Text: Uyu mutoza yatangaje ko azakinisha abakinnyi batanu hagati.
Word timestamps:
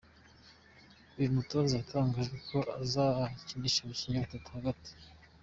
Uyu 1.17 1.35
mutoza 1.35 1.73
yatangaje 1.75 2.35
ko 2.49 2.57
azakinisha 2.81 3.79
abakinnyi 3.83 4.19
batanu 4.23 4.49
hagati. 4.57 4.91